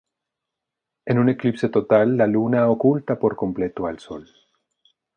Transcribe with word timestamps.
En 1.05 1.19
un 1.19 1.29
eclipse 1.29 1.69
total 1.69 2.17
la 2.17 2.25
Luna 2.25 2.67
oculta 2.67 3.19
por 3.19 3.35
completo 3.35 3.85
al 3.85 3.99
Sol. 3.99 4.27